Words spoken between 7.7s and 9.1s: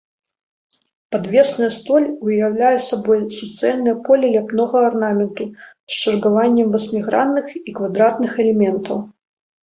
квадратных элементаў.